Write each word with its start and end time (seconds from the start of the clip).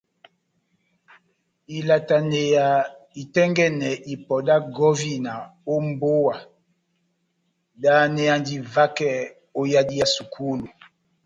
Ilataneya 1.77 2.65
itɛ́ngɛ́nɛ 3.21 3.89
ipɔ 4.13 4.35
dá 4.47 4.55
gɔvina 4.75 5.33
ó 5.73 5.75
mbówa 5.87 6.35
dáháneyandi 7.81 8.55
vakɛ 8.73 9.09
ó 9.59 9.61
yadi 9.71 9.95
yá 9.99 10.07
sukulu. 10.15 10.65